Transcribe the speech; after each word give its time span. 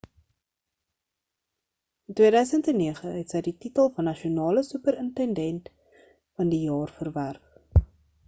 in 2.11 2.15
2009 2.19 3.11
het 3.17 3.35
sy 3.35 3.41
die 3.47 3.53
titel 3.65 3.91
van 3.99 4.09
nasionale 4.11 4.63
superintendent 4.71 5.71
van 6.41 6.53
die 6.55 6.61
jaar 6.71 6.95
verwerf 7.03 7.85